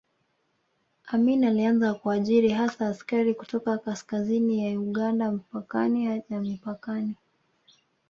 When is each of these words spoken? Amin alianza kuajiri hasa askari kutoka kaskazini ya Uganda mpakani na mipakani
Amin 1.07 1.43
alianza 1.45 1.93
kuajiri 1.93 2.49
hasa 2.49 2.87
askari 2.87 3.33
kutoka 3.33 3.77
kaskazini 3.77 4.63
ya 4.65 4.79
Uganda 4.79 5.31
mpakani 5.31 6.23
na 6.29 6.39
mipakani 6.41 7.15